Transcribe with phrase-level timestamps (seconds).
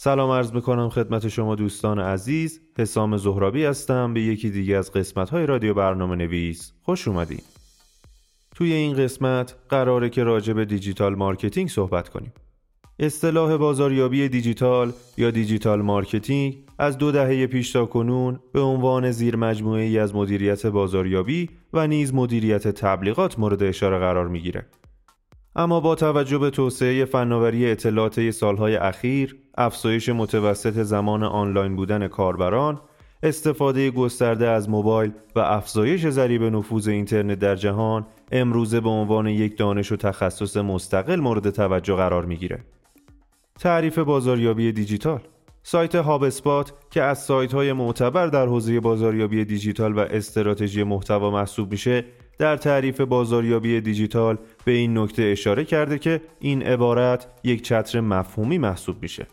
[0.00, 2.60] سلام عرض می‌کنم خدمت شما دوستان عزیز.
[2.78, 4.14] حسام زهرابی هستم.
[4.14, 7.40] به یکی دیگه از قسمت های رادیو برنامه نویس خوش اومدین.
[8.54, 12.32] توی این قسمت قراره که راجع به digital marketing صحبت کنیم.
[12.98, 19.36] اصطلاح بازاریابی دیجیتال یا digital marketing از دو دهه پیش تا کنون به عنوان زیر
[19.36, 24.66] مجموعه ای از مدیریت بازاریابی و نیز مدیریت تبلیغات مورد اشاره قرار می‌گیره.
[25.56, 32.80] اما با توجه به توسعه فناوری اطلاعات سالهای اخیر، افزایش متوسط زمان آنلاین بودن کاربران،
[33.22, 39.58] استفاده گسترده از موبایل و افزایش ضریب نفوذ اینترنت در جهان امروزه به عنوان یک
[39.58, 42.64] دانش و تخصص مستقل مورد توجه قرار می‌گیره.
[43.60, 45.20] تعریف بازاریابی دیجیتال
[45.62, 51.30] سایت هاب اسپات که از سایت های معتبر در حوزه بازاریابی دیجیتال و استراتژی محتوا
[51.30, 52.04] محسوب میشه
[52.38, 58.58] در تعریف بازاریابی دیجیتال به این نکته اشاره کرده که این عبارت یک چتر مفهومی
[58.58, 59.26] محسوب میشه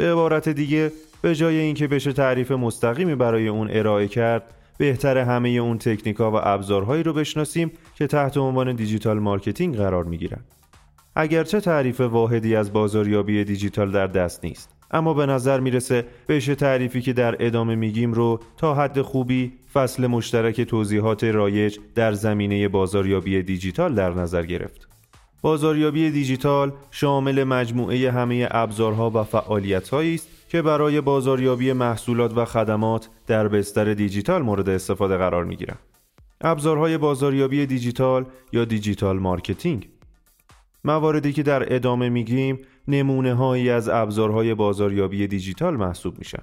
[0.00, 5.48] به عبارت دیگه به جای اینکه بشه تعریف مستقیمی برای اون ارائه کرد بهتر همه
[5.48, 10.40] اون تکنیکا و ابزارهایی رو بشناسیم که تحت عنوان digital marketing قرار می‌گیرن
[11.16, 17.00] اگرچه تعریف واحدی از بازاریابی دیجیتال در دست نیست اما به نظر می‌رسه بهش تعریفی
[17.00, 23.42] که در ادامه میگیم رو تا حد خوبی فصل مشترک توضیحات رایج در زمینه بازاریابی
[23.42, 24.88] دیجیتال در نظر گرفت.
[25.42, 33.08] بازاریابی دیجیتال شامل مجموعه همه ابزارها و فعالیتهایی است که برای بازاریابی محصولات و خدمات
[33.26, 35.56] در بستر دیجیتال مورد استفاده قرار می
[36.40, 39.88] ابزارهای بازاریابی دیجیتال یا digital marketing.
[40.84, 46.42] مواردی که در ادامه میگیم نمونه هایی از ابزارهای بازاریابی دیجیتال محسوب میشن.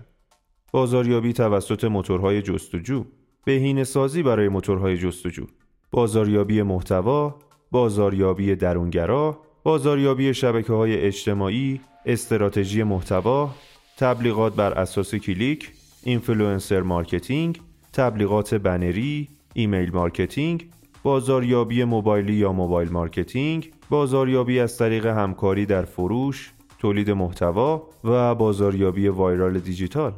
[0.71, 3.05] بازاریابی توسط موتورهای جستجو،
[3.45, 5.45] بهینه سازی برای موتورهای جستجو،
[5.91, 7.39] بازاریابی محتوا،
[7.71, 13.49] بازاریابی درونگرا، بازاریابی شبکه های اجتماعی، استراتژی محتوا،
[13.97, 15.71] تبلیغات بر اساس کلیک،
[16.03, 17.61] influencer marketing،
[17.93, 20.69] تبلیغات بنری، email marketing،
[21.03, 29.07] بازاریابی موبایلی یا mobile marketing، بازاریابی از طریق همکاری در فروش، تولید محتوا و بازاریابی
[29.07, 30.13] viral دیجیتال.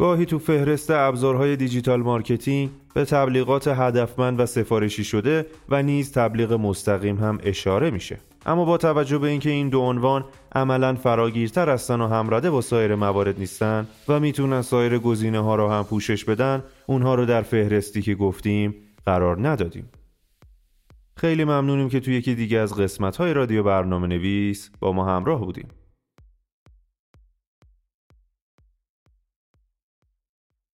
[0.00, 6.52] گاهی تو فهرست ابزارهای digital marketing به تبلیغات هدفمند و سفارشی شده و نیز تبلیغ
[6.52, 8.18] مستقیم هم اشاره میشه.
[8.46, 10.24] اما با توجه به اینکه این دو عنوان
[10.54, 15.78] عملا فراگیرتر هستن و همرده با سایر موارد نیستن و می‌تونن سایر گزینه ها را
[15.78, 18.74] هم پوشش بدن اونها رو در فهرستی که گفتیم
[19.06, 19.88] قرار ندادیم
[21.16, 25.40] خیلی ممنونیم که توی یکی دیگه از قسمت های رادیو برنامه نویس با ما همراه
[25.40, 25.68] بودیم